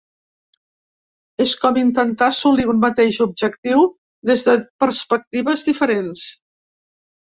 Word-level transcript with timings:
És 1.45 1.53
com 1.65 1.77
intentar 1.83 2.31
assolir 2.33 2.67
un 2.75 2.81
mateix 2.87 3.21
objectiu 3.29 3.87
des 4.33 4.49
de 4.51 4.59
perspectives 4.87 5.71
diferents. 5.73 6.31